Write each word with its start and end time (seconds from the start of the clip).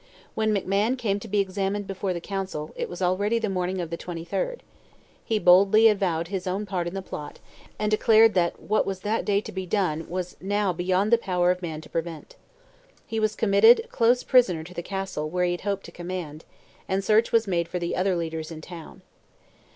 When 0.33 0.51
McMahon 0.51 0.97
came 0.97 1.19
to 1.19 1.27
be 1.27 1.37
examined 1.37 1.85
before 1.85 2.11
the 2.11 2.19
Council, 2.19 2.73
it 2.75 2.89
was 2.89 3.03
already 3.03 3.37
the 3.37 3.49
morning 3.51 3.79
of 3.79 3.91
the 3.91 3.99
23rd; 3.99 4.61
he 5.23 5.37
boldly 5.37 5.87
avowed 5.89 6.29
his 6.29 6.47
own 6.47 6.65
part 6.65 6.87
in 6.87 6.95
the 6.95 7.03
plot, 7.03 7.37
and 7.77 7.91
declared 7.91 8.33
that 8.33 8.59
what 8.59 8.87
was 8.87 9.01
that 9.01 9.25
day 9.25 9.41
to 9.41 9.51
be 9.51 9.67
done 9.67 10.09
was 10.09 10.37
now 10.41 10.73
beyond 10.73 11.11
the 11.13 11.19
power 11.19 11.51
of 11.51 11.61
man 11.61 11.81
to 11.81 11.87
prevent. 11.89 12.35
He 13.05 13.19
was 13.19 13.35
committed 13.35 13.87
close 13.91 14.23
prisoner 14.23 14.63
to 14.63 14.73
the 14.73 14.81
Castle 14.81 15.29
where 15.29 15.45
he 15.45 15.51
had 15.51 15.61
hoped 15.61 15.83
to 15.85 15.91
command, 15.91 16.45
and 16.87 17.03
search 17.03 17.31
was 17.31 17.45
made 17.45 17.67
for 17.67 17.77
the 17.77 17.95
other 17.95 18.15
leaders 18.15 18.49
in 18.49 18.61
town. 18.61 19.03